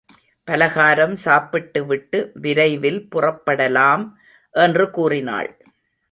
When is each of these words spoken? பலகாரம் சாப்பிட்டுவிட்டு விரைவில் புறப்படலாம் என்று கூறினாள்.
பலகாரம் 0.47 1.15
சாப்பிட்டுவிட்டு 1.15 2.31
விரைவில் 2.33 3.07
புறப்படலாம் 3.15 4.05
என்று 4.55 4.89
கூறினாள். 4.89 5.51